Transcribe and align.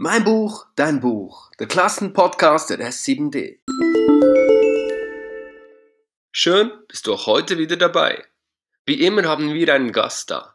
Mein 0.00 0.22
Buch, 0.22 0.64
dein 0.76 1.00
Buch. 1.00 1.50
Der 1.58 1.66
Klassenpodcast 1.66 2.70
der 2.70 2.78
S7D. 2.78 3.56
Schön, 6.30 6.70
bist 6.86 7.08
du 7.08 7.14
auch 7.14 7.26
heute 7.26 7.58
wieder 7.58 7.76
dabei. 7.76 8.22
Wie 8.86 9.04
immer 9.04 9.24
haben 9.24 9.52
wir 9.52 9.74
einen 9.74 9.90
Gast 9.90 10.30
da. 10.30 10.54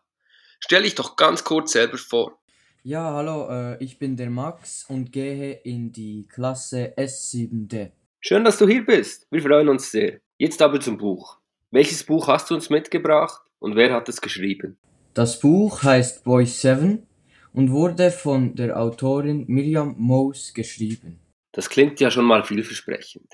Stell 0.62 0.84
dich 0.84 0.96
doch 0.96 1.18
ganz 1.18 1.44
kurz 1.44 1.74
selber 1.74 1.98
vor. 1.98 2.40
Ja, 2.84 3.16
hallo, 3.16 3.50
äh, 3.50 3.84
ich 3.84 4.00
bin 4.00 4.16
der 4.16 4.30
Max 4.30 4.86
und 4.88 5.12
gehe 5.12 5.60
in 5.66 5.92
die 5.92 6.26
Klasse 6.30 6.94
S7D. 6.96 7.92
Schön, 8.22 8.46
dass 8.46 8.60
du 8.60 8.66
hier 8.66 8.86
bist. 8.86 9.28
Wir 9.30 9.42
freuen 9.42 9.68
uns 9.68 9.92
sehr. 9.92 10.22
Jetzt 10.38 10.62
aber 10.62 10.80
zum 10.80 10.98
Buch. 10.98 11.40
Welches 11.70 12.06
Buch 12.06 12.30
hast 12.30 12.50
du 12.50 12.56
uns 12.56 12.70
mitgebracht 12.70 13.42
und 13.60 13.76
wer 13.76 13.92
hat 13.92 14.08
es 14.08 14.22
geschrieben? 14.22 14.78
Das 15.14 15.42
Buch 15.42 15.84
heißt 15.84 16.24
Boy 16.24 16.46
7 16.46 17.06
und 17.54 17.72
wurde 17.72 18.12
von 18.12 18.56
der 18.56 18.80
Autorin 18.80 19.46
Miriam 19.48 19.96
Mose 19.98 20.54
geschrieben. 20.54 21.20
Das 21.52 21.70
klingt 21.70 22.00
ja 22.00 22.10
schon 22.10 22.26
mal 22.26 22.44
vielversprechend. 22.44 23.34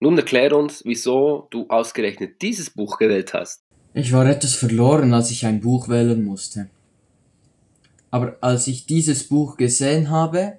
Nun 0.00 0.18
erklär 0.18 0.56
uns, 0.56 0.82
wieso 0.84 1.46
du 1.50 1.66
ausgerechnet 1.68 2.42
dieses 2.42 2.68
Buch 2.70 2.98
gewählt 2.98 3.32
hast. 3.32 3.64
Ich 3.94 4.12
war 4.12 4.26
etwas 4.26 4.54
verloren, 4.54 5.14
als 5.14 5.30
ich 5.30 5.46
ein 5.46 5.60
Buch 5.60 5.88
wählen 5.88 6.24
musste. 6.24 6.68
Aber 8.10 8.36
als 8.40 8.66
ich 8.66 8.86
dieses 8.86 9.28
Buch 9.28 9.56
gesehen 9.56 10.10
habe, 10.10 10.58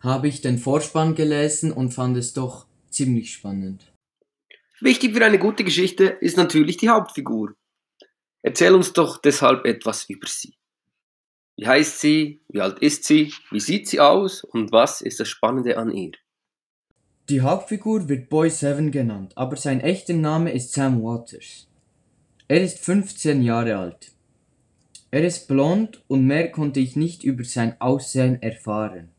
habe 0.00 0.28
ich 0.28 0.40
den 0.40 0.58
Vorspann 0.58 1.14
gelesen 1.14 1.72
und 1.72 1.92
fand 1.92 2.16
es 2.16 2.32
doch 2.32 2.66
ziemlich 2.88 3.32
spannend. 3.32 3.92
Wichtig 4.80 5.14
für 5.14 5.24
eine 5.24 5.38
gute 5.38 5.64
Geschichte 5.64 6.04
ist 6.04 6.36
natürlich 6.36 6.76
die 6.76 6.88
Hauptfigur. 6.88 7.54
Erzähl 8.42 8.74
uns 8.74 8.92
doch 8.92 9.20
deshalb 9.20 9.64
etwas 9.64 10.08
über 10.08 10.26
sie. 10.26 10.54
Wie 11.56 11.66
heißt 11.66 12.00
sie? 12.00 12.40
Wie 12.48 12.60
alt 12.60 12.78
ist 12.78 13.04
sie? 13.04 13.32
Wie 13.50 13.60
sieht 13.60 13.88
sie 13.88 14.00
aus? 14.00 14.42
Und 14.42 14.72
was 14.72 15.00
ist 15.00 15.20
das 15.20 15.28
Spannende 15.28 15.76
an 15.76 15.90
ihr? 15.90 16.12
Die 17.28 17.40
Hauptfigur 17.40 18.08
wird 18.08 18.28
Boy 18.28 18.50
Seven 18.50 18.90
genannt, 18.90 19.32
aber 19.36 19.56
sein 19.56 19.80
echter 19.80 20.14
Name 20.14 20.52
ist 20.52 20.72
Sam 20.72 21.02
Waters. 21.02 21.68
Er 22.48 22.62
ist 22.62 22.78
15 22.80 23.42
Jahre 23.42 23.76
alt. 23.76 24.12
Er 25.10 25.24
ist 25.24 25.46
blond 25.46 26.02
und 26.08 26.26
mehr 26.26 26.50
konnte 26.50 26.80
ich 26.80 26.96
nicht 26.96 27.22
über 27.22 27.44
sein 27.44 27.80
Aussehen 27.80 28.42
erfahren. 28.42 29.10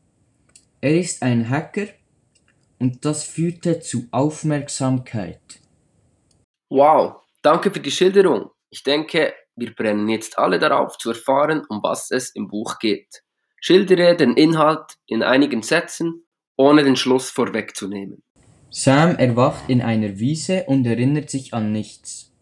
Er 0.80 0.98
ist 0.98 1.22
ein 1.22 1.48
Hacker 1.48 1.86
und 2.78 3.04
das 3.04 3.24
führte 3.24 3.80
zu 3.80 4.06
Aufmerksamkeit. 4.10 5.60
Wow, 6.68 7.22
danke 7.42 7.70
für 7.70 7.80
die 7.80 7.90
Schilderung. 7.90 8.50
Ich 8.70 8.82
denke, 8.82 9.32
wir 9.56 9.74
brennen 9.74 10.08
jetzt 10.08 10.38
alle 10.38 10.58
darauf 10.58 10.98
zu 10.98 11.10
erfahren, 11.10 11.64
um 11.68 11.82
was 11.82 12.10
es 12.10 12.30
im 12.34 12.48
Buch 12.48 12.78
geht. 12.78 13.22
Schildere 13.60 14.16
den 14.16 14.34
Inhalt 14.34 14.98
in 15.06 15.22
einigen 15.22 15.62
Sätzen, 15.62 16.24
ohne 16.56 16.84
den 16.84 16.96
Schluss 16.96 17.30
vorwegzunehmen. 17.30 18.22
Sam 18.70 19.16
erwacht 19.16 19.68
in 19.68 19.80
einer 19.80 20.18
Wiese 20.18 20.64
und 20.66 20.84
erinnert 20.86 21.30
sich 21.30 21.54
an 21.54 21.72
nichts. 21.72 22.32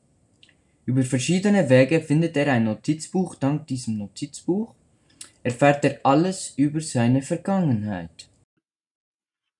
Über 0.84 1.02
verschiedene 1.02 1.68
Wege 1.70 2.00
findet 2.00 2.36
er 2.36 2.52
ein 2.52 2.64
Notizbuch. 2.64 3.36
Dank 3.36 3.66
diesem 3.66 3.98
Notizbuch 3.98 4.74
erfährt 5.42 5.84
er 5.84 6.00
alles 6.04 6.54
über 6.56 6.80
seine 6.80 7.22
Vergangenheit. 7.22 8.30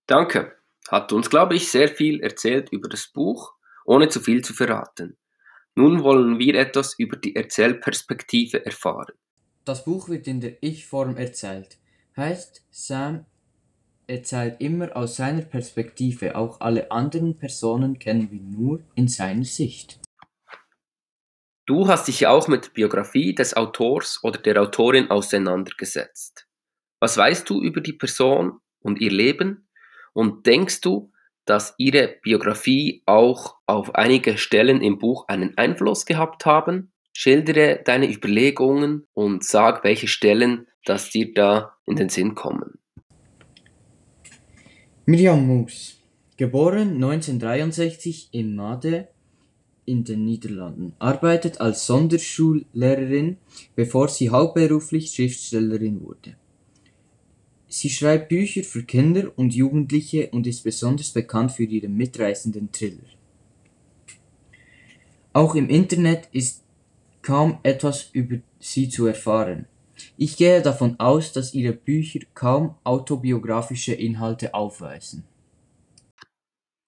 Danke. 0.07 0.57
Hat 0.89 1.13
uns, 1.13 1.31
glaube 1.31 1.55
ich, 1.55 1.71
sehr 1.71 1.89
viel 1.89 2.21
erzählt 2.21 2.71
über 2.73 2.89
das 2.89 3.07
Buch, 3.07 3.55
ohne 3.85 4.09
zu 4.09 4.21
viel 4.21 4.43
zu 4.43 4.53
verraten. 4.53 5.17
Nun 5.75 6.03
wollen 6.03 6.39
wir 6.39 6.55
etwas 6.55 6.99
über 6.99 7.17
die 7.17 7.35
Erzählperspektive 7.35 8.65
erfahren. 8.65 9.15
Das 9.65 9.85
Buch 9.85 10.09
wird 10.09 10.27
in 10.27 10.41
der 10.41 10.63
Ich-Form 10.63 11.17
erzählt. 11.17 11.79
Heißt, 12.17 12.67
Sam 12.71 13.25
erzählt 14.07 14.61
immer 14.61 14.95
aus 14.97 15.17
seiner 15.17 15.43
Perspektive, 15.43 16.37
auch 16.37 16.61
alle 16.61 16.91
anderen 16.91 17.39
Personen 17.39 17.99
kennen 17.99 18.31
wir 18.31 18.41
nur 18.41 18.83
in 18.95 19.09
seiner 19.09 19.45
Sicht. 19.45 20.01
Du 21.65 21.87
hast 21.87 22.09
dich 22.09 22.27
auch 22.27 22.49
mit 22.49 22.67
der 22.67 22.71
Biografie 22.71 23.35
des 23.35 23.55
Autors 23.55 24.19
oder 24.23 24.39
der 24.41 24.61
Autorin 24.61 25.11
auseinandergesetzt. 25.11 26.49
Was 26.99 27.17
weißt 27.17 27.49
du 27.49 27.63
über 27.63 27.81
die 27.81 27.93
Person 27.93 28.59
und 28.81 29.01
ihr 29.01 29.13
Leben? 29.13 29.69
Und 30.13 30.45
denkst 30.47 30.81
du, 30.81 31.12
dass 31.45 31.75
ihre 31.79 32.17
Biografie 32.23 33.03
auch 33.07 33.57
auf 33.67 33.95
einige 33.95 34.39
Stellen 34.39 34.81
im 34.81 34.99
Buch 34.99 35.27
einen 35.29 35.57
Einfluss 35.59 36.07
gehabt 36.07 36.47
haben. 36.47 36.93
Schildere 37.13 37.81
deine 37.85 38.11
Überlegungen 38.11 39.07
und 39.13 39.45
sag, 39.45 39.85
welche 39.85 40.09
Stellen 40.09 40.67
das 40.85 41.11
dir 41.11 41.33
da 41.35 41.77
in 41.87 41.97
den 41.97 42.09
Sinn 42.09 42.35
kommen. 42.35 42.79
Miriam 45.05 45.47
Moos, 45.47 46.01
geboren 46.37 46.95
1963 46.95 48.29
in 48.33 48.55
Made 48.55 49.09
in 49.85 50.05
den 50.05 50.25
Niederlanden, 50.25 50.95
arbeitet 51.01 51.61
als 51.61 51.87
Sonderschullehrerin, 51.87 53.37
bevor 53.75 54.09
sie 54.09 54.31
hauptberuflich 54.31 55.11
Schriftstellerin 55.11 56.01
wurde. 56.01 56.37
Sie 57.75 57.89
schreibt 57.89 58.29
Bücher 58.29 58.65
für 58.65 58.83
Kinder 58.83 59.33
und 59.35 59.55
Jugendliche 59.55 60.29
und 60.29 60.47
ist 60.47 60.63
besonders 60.63 61.09
bekannt 61.09 61.53
für 61.53 61.65
ihre 61.65 61.89
mitreißenden 61.89 62.71
Thriller. 62.71 63.09
Auch 65.33 65.55
im 65.55 65.71
Internet 65.71 66.29
ist 66.33 66.63
kaum 67.23 67.61
etwas 67.63 68.11
über 68.13 68.37
sie 68.61 68.91
zu 68.91 69.07
erfahren. 69.07 69.65
Ich 70.19 70.37
gehe 70.37 70.61
davon 70.61 71.01
aus, 71.01 71.33
dass 71.33 71.55
ihre 71.55 71.73
Bücher 71.73 72.21
kaum 72.35 72.75
autobiografische 72.85 73.95
Inhalte 73.95 74.53
aufweisen. 74.53 75.25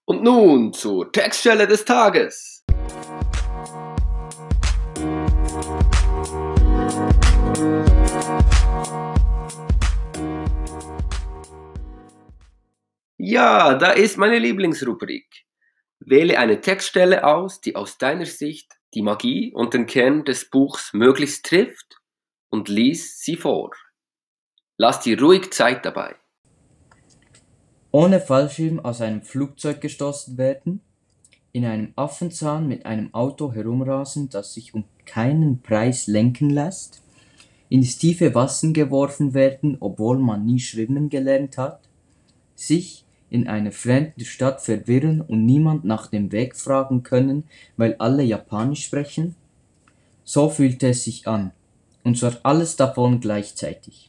Und 0.05 0.23
nun 0.23 0.75
zur 0.75 1.11
Textstelle 1.11 1.67
des 1.67 1.87
Tages. 1.87 2.63
Ja, 13.27 13.73
da 13.73 13.93
ist 13.93 14.19
meine 14.19 14.39
Lieblingsrubrik. 14.39 15.25
Wähle 15.99 16.39
eine 16.39 16.61
Textstelle 16.61 17.25
aus, 17.25 17.63
die 17.63 17.75
aus 17.75 17.97
deiner 17.97 18.27
Sicht 18.27 18.71
die 18.93 19.01
Magie 19.01 19.51
und 19.55 19.73
den 19.73 19.87
Kern 19.87 20.27
des 20.27 20.51
Buchs 20.51 20.93
möglichst 20.93 21.47
trifft 21.47 22.03
und 22.51 22.69
lies 22.69 23.21
sie 23.21 23.37
vor. 23.37 23.71
Lass 24.77 25.01
dir 25.01 25.19
ruhig 25.19 25.55
Zeit 25.55 25.87
dabei. 25.87 26.17
Ohne 27.93 28.21
Fallschirm 28.21 28.79
aus 28.81 29.01
einem 29.01 29.23
Flugzeug 29.23 29.81
gestoßen 29.81 30.37
werden, 30.37 30.83
in 31.53 31.65
einem 31.65 31.95
Affenzahn 31.97 32.69
mit 32.69 32.85
einem 32.85 33.15
Auto 33.15 33.55
herumrasen, 33.55 34.29
das 34.29 34.53
sich 34.53 34.75
um 34.75 34.85
keinen 35.07 35.63
Preis 35.63 36.09
lenken 36.09 36.51
lässt, 36.51 37.03
ins 37.71 37.97
tiefe 37.97 38.35
Wasser 38.35 38.71
geworfen 38.73 39.33
werden, 39.33 39.79
obwohl 39.81 40.19
man 40.19 40.45
nie 40.45 40.61
schwimmen 40.61 41.09
gelernt 41.09 41.57
hat, 41.57 41.89
sich 42.55 43.04
in 43.35 43.49
einer 43.49 43.73
fremden 43.73 44.25
Stadt 44.25 44.61
verwirren 44.61 45.21
und 45.21 45.45
niemand 45.45 45.85
nach 45.85 46.07
dem 46.07 46.31
Weg 46.31 46.55
fragen 46.55 47.03
können, 47.03 47.43
weil 47.77 47.97
alle 47.99 48.23
Japanisch 48.23 48.85
sprechen? 48.85 49.35
So 50.23 50.49
fühlte 50.49 50.91
es 50.91 51.03
sich 51.03 51.27
an, 51.27 51.51
und 52.05 52.17
zwar 52.17 52.37
alles 52.45 52.77
davon 52.77 53.19
gleichzeitig. 53.19 54.09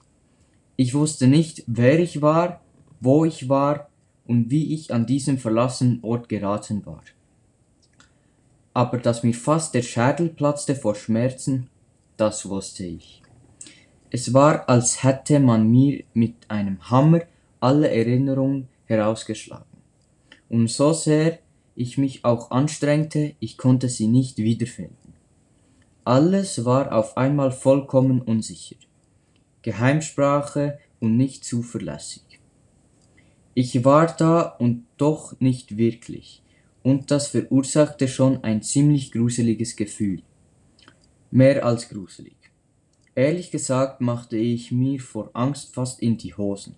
Ich 0.76 0.94
wusste 0.94 1.26
nicht, 1.26 1.64
wer 1.66 2.00
ich 2.00 2.22
war, 2.22 2.62
wo 3.00 3.26
ich 3.26 3.50
war 3.50 3.90
und 4.28 4.52
wie 4.52 4.76
ich 4.76 4.94
an 4.94 5.08
diesem 5.08 5.40
verlassenen 5.40 6.04
Ort 6.04 6.30
geraten 6.30 6.86
war. 6.86 7.02
Aber 8.76 9.00
dass 9.00 9.24
mir 9.24 9.34
fast 9.34 9.74
der 9.74 9.82
Schädel 9.82 10.30
platzte 10.30 10.76
vor 10.76 10.94
Schmerzen, 10.94 11.68
das 12.16 12.48
wusste 12.48 12.86
ich. 12.86 13.24
Es 14.12 14.36
war, 14.36 14.70
als 14.70 15.04
hätte 15.04 15.40
man 15.40 15.68
mir 15.68 16.04
mit 16.14 16.36
einem 16.48 16.92
Hammer 16.92 17.22
alle 17.60 17.90
Erinnerungen 17.90 18.68
herausgeschlagen. 18.86 19.66
Und 20.50 20.70
so 20.70 20.94
sehr 20.94 21.40
ich 21.76 21.98
mich 21.98 22.24
auch 22.24 22.52
anstrengte, 22.52 23.36
ich 23.40 23.58
konnte 23.58 23.90
sie 23.90 24.08
nicht 24.08 24.38
wiederfinden. 24.38 25.14
Alles 26.06 26.64
war 26.64 26.94
auf 26.94 27.18
einmal 27.18 27.52
vollkommen 27.52 28.22
unsicher. 28.22 28.78
Geheimsprache 29.62 30.80
und 31.00 31.18
nicht 31.18 31.44
zuverlässig. 31.44 32.24
Ich 33.56 33.84
war 33.84 34.08
da 34.08 34.42
und 34.42 34.86
doch 34.98 35.40
nicht 35.40 35.78
wirklich, 35.78 36.44
und 36.84 37.10
das 37.10 37.30
verursachte 37.30 38.08
schon 38.08 38.44
ein 38.44 38.62
ziemlich 38.62 39.12
gruseliges 39.12 39.76
Gefühl. 39.76 40.22
Mehr 41.32 41.66
als 41.66 41.90
gruselig. 41.90 42.36
Ehrlich 43.16 43.50
gesagt 43.50 44.02
machte 44.02 44.38
ich 44.38 44.72
mir 44.72 45.00
vor 45.00 45.32
Angst 45.34 45.74
fast 45.74 46.02
in 46.02 46.18
die 46.18 46.36
Hosen 46.36 46.76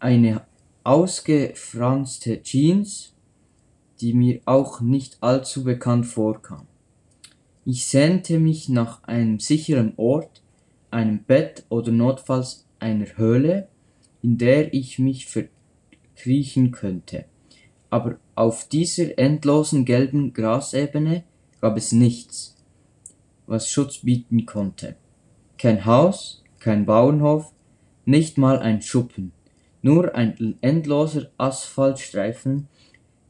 eine 0.00 0.42
ausgefranste 0.82 2.42
Jeans, 2.42 3.14
die 4.00 4.14
mir 4.14 4.40
auch 4.46 4.80
nicht 4.80 5.18
allzu 5.20 5.62
bekannt 5.62 6.06
vorkam. 6.06 6.66
Ich 7.66 7.86
sehnte 7.86 8.38
mich 8.38 8.68
nach 8.70 9.02
einem 9.04 9.38
sicheren 9.38 9.92
Ort, 9.96 10.42
einem 10.90 11.22
Bett 11.22 11.64
oder 11.68 11.92
notfalls 11.92 12.66
einer 12.78 13.06
Höhle, 13.16 13.68
in 14.22 14.38
der 14.38 14.72
ich 14.72 14.98
mich 14.98 15.26
verkriechen 15.26 16.72
könnte. 16.72 17.26
Aber 17.90 18.18
auf 18.34 18.68
dieser 18.68 19.18
endlosen 19.18 19.84
gelben 19.84 20.32
Grasebene 20.32 21.24
gab 21.60 21.76
es 21.76 21.92
nichts, 21.92 22.56
was 23.46 23.70
Schutz 23.70 23.98
bieten 23.98 24.46
konnte. 24.46 24.96
Kein 25.58 25.84
Haus, 25.84 26.42
kein 26.58 26.86
Bauernhof, 26.86 27.52
nicht 28.06 28.38
mal 28.38 28.58
ein 28.58 28.80
Schuppen, 28.80 29.32
nur 29.82 30.14
ein 30.14 30.58
endloser 30.60 31.30
Asphaltstreifen, 31.38 32.68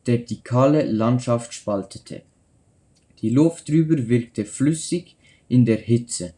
der 0.07 0.19
die 0.19 0.43
kahle 0.43 0.83
Landschaft 0.83 1.55
spaltete. 1.55 2.23
Die 3.21 3.31
Luft 3.31 3.69
drüber 3.69 4.09
wirkte 4.09 4.45
flüssig 4.45 5.17
in 5.49 5.65
der 5.65 5.77
Hitze. 5.77 6.35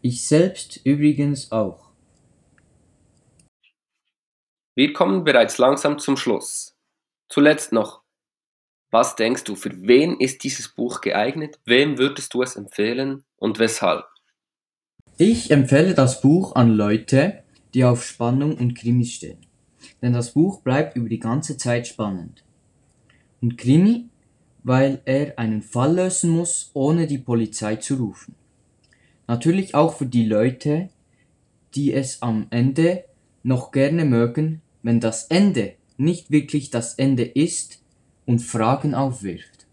Ich 0.00 0.26
selbst 0.26 0.80
übrigens 0.84 1.52
auch. 1.52 1.90
Wir 4.74 4.92
kommen 4.92 5.24
bereits 5.24 5.58
langsam 5.58 5.98
zum 5.98 6.16
Schluss. 6.16 6.76
Zuletzt 7.28 7.72
noch. 7.72 8.02
Was 8.90 9.16
denkst 9.16 9.44
du, 9.44 9.54
für 9.54 9.72
wen 9.86 10.18
ist 10.18 10.44
dieses 10.44 10.68
Buch 10.68 11.00
geeignet? 11.00 11.58
Wem 11.64 11.98
würdest 11.98 12.32
du 12.32 12.42
es 12.42 12.56
empfehlen 12.56 13.24
und 13.36 13.58
weshalb? 13.58 14.06
Ich 15.18 15.50
empfehle 15.50 15.94
das 15.94 16.20
Buch 16.20 16.54
an 16.54 16.70
Leute, 16.70 17.42
die 17.74 17.84
auf 17.84 18.04
Spannung 18.04 18.56
und 18.56 18.74
Krimis 18.74 19.12
stehen. 19.12 19.38
Denn 20.02 20.12
das 20.12 20.32
Buch 20.32 20.60
bleibt 20.62 20.96
über 20.96 21.08
die 21.08 21.18
ganze 21.18 21.56
Zeit 21.56 21.86
spannend. 21.86 22.44
Und 23.40 23.56
Krimi, 23.58 24.08
weil 24.64 25.00
er 25.04 25.38
einen 25.38 25.62
Fall 25.62 25.96
lösen 25.96 26.30
muss, 26.30 26.70
ohne 26.74 27.06
die 27.06 27.18
Polizei 27.18 27.76
zu 27.76 27.96
rufen. 27.96 28.34
Natürlich 29.26 29.74
auch 29.74 29.94
für 29.94 30.06
die 30.06 30.26
Leute, 30.26 30.88
die 31.74 31.92
es 31.92 32.22
am 32.22 32.46
Ende 32.50 33.04
noch 33.42 33.70
gerne 33.70 34.04
mögen, 34.04 34.62
wenn 34.82 35.00
das 35.00 35.26
Ende 35.26 35.74
nicht 35.96 36.30
wirklich 36.30 36.70
das 36.70 36.94
Ende 36.94 37.24
ist 37.24 37.82
und 38.26 38.40
Fragen 38.40 38.94
aufwirft. 38.94 39.66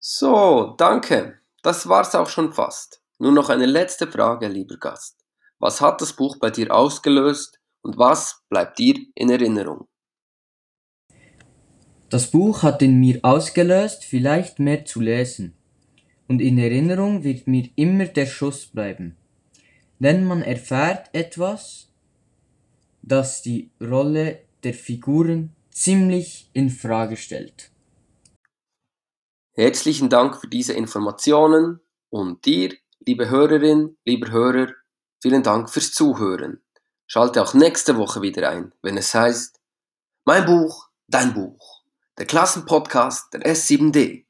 So, 0.00 0.74
danke. 0.76 1.38
Das 1.62 1.88
war's 1.88 2.14
auch 2.14 2.28
schon 2.28 2.52
fast. 2.52 3.00
Nur 3.18 3.32
noch 3.32 3.48
eine 3.48 3.66
letzte 3.66 4.06
Frage, 4.06 4.48
lieber 4.48 4.76
Gast. 4.76 5.23
Was 5.58 5.80
hat 5.80 6.00
das 6.00 6.14
Buch 6.14 6.38
bei 6.38 6.50
dir 6.50 6.74
ausgelöst 6.74 7.60
und 7.82 7.98
was 7.98 8.42
bleibt 8.48 8.78
dir 8.78 8.96
in 9.14 9.30
Erinnerung? 9.30 9.86
Das 12.10 12.30
Buch 12.30 12.62
hat 12.62 12.82
in 12.82 13.00
mir 13.00 13.20
ausgelöst, 13.22 14.04
vielleicht 14.04 14.58
mehr 14.58 14.84
zu 14.84 15.00
lesen. 15.00 15.56
Und 16.28 16.40
in 16.40 16.58
Erinnerung 16.58 17.24
wird 17.24 17.46
mir 17.46 17.68
immer 17.76 18.06
der 18.06 18.26
Schuss 18.26 18.66
bleiben. 18.66 19.16
Denn 19.98 20.24
man 20.24 20.42
erfährt 20.42 21.10
etwas, 21.12 21.92
das 23.02 23.42
die 23.42 23.70
Rolle 23.80 24.40
der 24.62 24.74
Figuren 24.74 25.54
ziemlich 25.70 26.50
in 26.52 26.70
Frage 26.70 27.16
stellt. 27.16 27.70
Herzlichen 29.52 30.08
Dank 30.08 30.40
für 30.40 30.48
diese 30.48 30.72
Informationen 30.72 31.80
und 32.10 32.44
dir 32.44 32.74
Liebe 33.06 33.28
Hörerin, 33.28 33.98
lieber 34.06 34.30
Hörer, 34.30 34.72
vielen 35.24 35.42
Dank 35.42 35.70
fürs 35.70 35.90
Zuhören. 35.90 36.62
Schalte 37.06 37.40
auch 37.40 37.54
nächste 37.54 37.96
Woche 37.96 38.20
wieder 38.20 38.50
ein, 38.50 38.74
wenn 38.82 38.98
es 38.98 39.14
heißt 39.14 39.58
Mein 40.26 40.44
Buch, 40.44 40.90
dein 41.08 41.32
Buch. 41.32 41.82
Der 42.18 42.26
Klassenpodcast 42.26 43.32
der 43.32 43.40
S7D. 43.40 44.26